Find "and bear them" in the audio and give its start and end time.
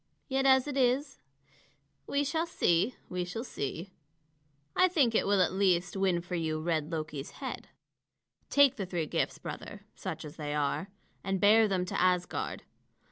11.23-11.85